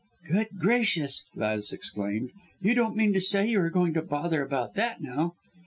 "Good 0.27 0.57
gracious!" 0.57 1.25
Gladys 1.35 1.71
exclaimed, 1.71 2.31
"you 2.59 2.73
don't 2.73 2.95
mean 2.95 3.13
to 3.13 3.21
say 3.21 3.45
you 3.45 3.59
are 3.61 3.69
going 3.69 3.93
to 3.93 4.01
bother 4.01 4.41
about 4.41 4.73
that 4.73 4.99
now!" 4.99 5.35